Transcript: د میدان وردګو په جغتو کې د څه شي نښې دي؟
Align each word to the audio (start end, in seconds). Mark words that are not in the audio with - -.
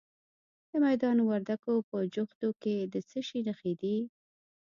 د 0.69 0.71
میدان 0.85 1.17
وردګو 1.27 1.73
په 1.89 1.97
جغتو 2.15 2.49
کې 2.61 2.75
د 2.93 2.95
څه 3.09 3.19
شي 3.27 3.39
نښې 3.47 3.73
دي؟ 3.81 3.97